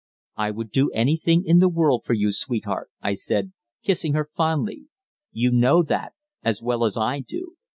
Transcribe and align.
"I 0.35 0.49
would 0.49 0.71
do 0.71 0.89
anything 0.93 1.43
in 1.45 1.59
the 1.59 1.69
world 1.69 2.05
for 2.05 2.15
you, 2.15 2.31
sweetheart," 2.31 2.89
I 3.03 3.13
said, 3.13 3.53
kissing 3.83 4.15
her 4.15 4.25
fondly. 4.25 4.85
"You 5.31 5.51
know 5.51 5.83
that, 5.83 6.13
as 6.41 6.59
well 6.59 6.85
as 6.85 6.97
I 6.97 7.19
do. 7.19 7.55